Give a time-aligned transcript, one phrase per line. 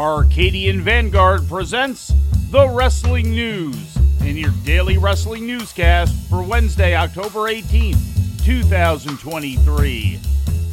[0.00, 2.10] Arcadian Vanguard presents
[2.50, 10.18] the Wrestling News in your daily wrestling newscast for Wednesday, October 18th, 2023.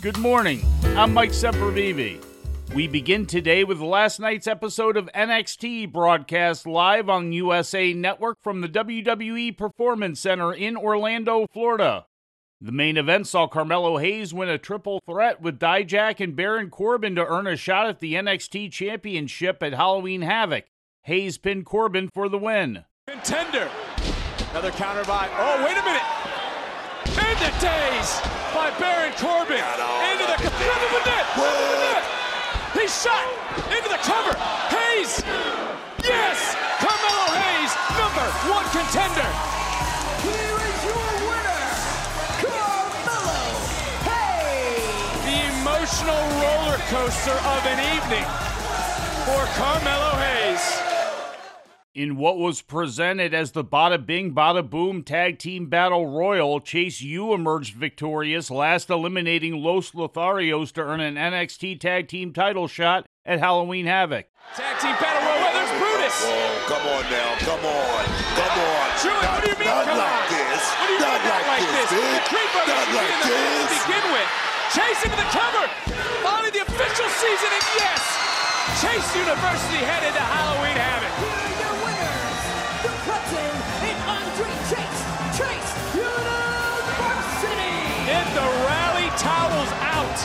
[0.00, 0.64] Good morning.
[0.96, 2.24] I'm Mike Sempervive.
[2.74, 8.62] We begin today with last night's episode of NXT broadcast live on USA Network from
[8.62, 12.06] the WWE Performance Center in Orlando, Florida.
[12.62, 17.14] The main event saw Carmelo Hayes win a triple threat with Dijak and Baron Corbin
[17.14, 20.66] to earn a shot at the NXT Championship at Halloween Havoc.
[21.04, 22.84] Hayes pinned Corbin for the win.
[23.08, 23.70] Contender.
[24.50, 25.30] Another counter by.
[25.38, 26.04] Oh, wait a minute.
[27.16, 28.20] End the days
[28.52, 29.64] by Baron Corbin.
[30.12, 31.24] Into the, into the net.
[31.32, 32.04] Into the net.
[32.74, 33.24] He's shot
[33.74, 34.36] into the cover.
[34.68, 35.24] Hayes.
[36.04, 36.69] Yes.
[46.00, 48.24] Emotional roller coaster of an evening
[49.24, 50.80] for Carmelo Hayes.
[51.94, 57.00] In what was presented as the Bada Bing Bada Boom Tag Team Battle Royal, Chase
[57.02, 63.06] U emerged victorious, last eliminating Los Lotharios to earn an NXT Tag Team title shot
[63.26, 64.26] at Halloween Havoc.
[64.56, 65.52] Tag team battle royal.
[65.52, 66.16] There's Brutus.
[66.24, 68.04] Whoa, come on now, come on,
[68.38, 68.86] come on.
[69.02, 69.68] Julie, what do you mean?
[69.68, 70.32] Not come like on.
[70.32, 70.62] this.
[70.80, 71.90] What do you not mean not like this?
[71.90, 72.00] dude.
[72.00, 73.84] The Creed brothers Not like be the match to this.
[73.84, 74.30] begin with.
[74.70, 75.66] Chase into the cover.
[77.40, 78.04] Finally, the official season, and yes,
[78.80, 81.12] Chase University headed to Halloween Havoc.
[81.20, 82.40] Here are your winners,
[82.82, 83.52] the Hudson
[83.88, 85.00] and Andre Chase,
[85.38, 86.20] Chase University.
[88.06, 90.18] Get the rally towels out.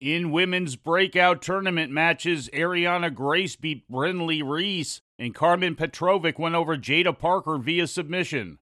[0.00, 6.76] In women's breakout tournament matches, Arianna Grace beat Brinley Reece, and Carmen Petrovic went over
[6.76, 8.58] Jaida Parker via submission.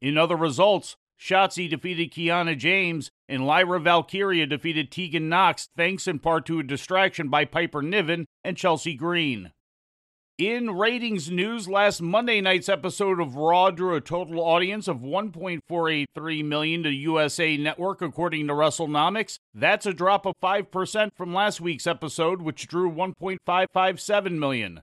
[0.00, 6.18] In other results, Shotzi defeated Kiana James, and Lyra Valkyria defeated Tegan Knox, thanks in
[6.18, 9.52] part to a distraction by Piper Niven and Chelsea Green.
[10.38, 16.44] In ratings news, last Monday night's episode of Raw drew a total audience of 1.483
[16.44, 19.38] million to USA Network, according to WrestleNomics.
[19.54, 24.82] That's a drop of 5% from last week's episode, which drew 1.557 million.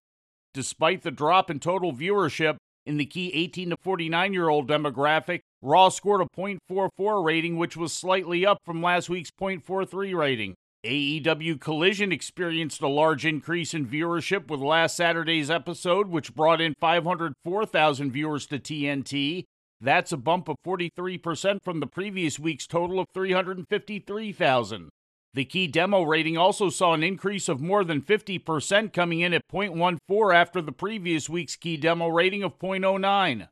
[0.56, 2.58] Despite the drop in total viewership,
[2.88, 7.78] in the key 18 to 49 year old demographic, Raw scored a .44 rating, which
[7.78, 10.56] was slightly up from last week's .43 rating.
[10.84, 16.74] AEW Collision experienced a large increase in viewership with last Saturday's episode, which brought in
[16.82, 19.46] 504,000 viewers to TNT.
[19.80, 24.90] That's a bump of 43% from the previous week's total of 353,000.
[25.34, 29.48] The key demo rating also saw an increase of more than 50%, coming in at
[29.50, 33.48] 0.14 after the previous week's key demo rating of 0.09.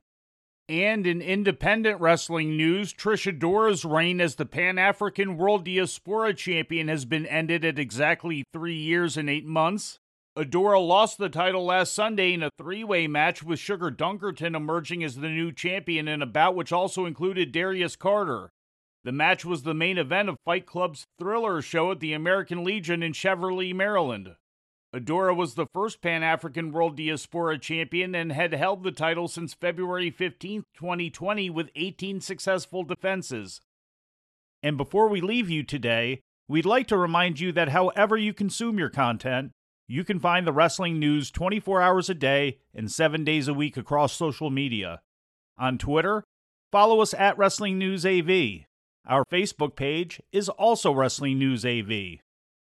[0.72, 6.88] And in independent wrestling news, Trish Adora's reign as the Pan African World Diaspora Champion
[6.88, 10.00] has been ended at exactly three years and eight months.
[10.38, 15.04] Adora lost the title last Sunday in a three way match with Sugar Dunkerton emerging
[15.04, 18.50] as the new champion in a bout which also included Darius Carter.
[19.04, 23.04] The match was the main event of Fight Club's Thriller show at the American Legion
[23.04, 24.36] in Cheverly, Maryland.
[24.94, 29.54] Adora was the first Pan African World Diaspora champion and had held the title since
[29.54, 33.62] February 15, 2020, with 18 successful defenses.
[34.62, 36.20] And before we leave you today,
[36.50, 39.52] we'd like to remind you that however you consume your content,
[39.88, 43.78] you can find the wrestling news 24 hours a day and 7 days a week
[43.78, 45.00] across social media.
[45.58, 46.26] On Twitter,
[46.70, 48.66] follow us at Wrestling News AV.
[49.08, 52.20] Our Facebook page is also Wrestling News AV.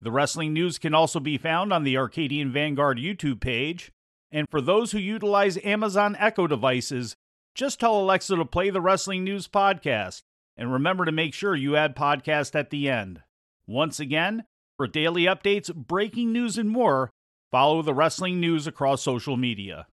[0.00, 3.90] The wrestling news can also be found on the Arcadian Vanguard YouTube page.
[4.30, 7.16] And for those who utilize Amazon Echo devices,
[7.54, 10.22] just tell Alexa to play the Wrestling News podcast.
[10.56, 13.22] And remember to make sure you add podcast at the end.
[13.66, 14.44] Once again,
[14.76, 17.10] for daily updates, breaking news, and more,
[17.50, 19.86] follow the wrestling news across social media.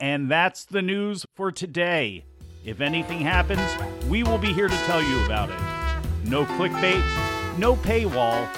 [0.00, 2.24] And that's the news for today.
[2.64, 3.60] If anything happens,
[4.08, 6.28] we will be here to tell you about it.
[6.28, 8.48] No clickbait, no paywall,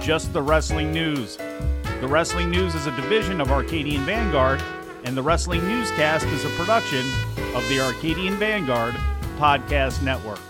[0.00, 1.36] just the wrestling news.
[1.36, 4.62] The Wrestling News is a division of Arcadian Vanguard,
[5.04, 7.06] and the Wrestling Newscast is a production
[7.54, 8.94] of the Arcadian Vanguard
[9.36, 10.40] Podcast Network.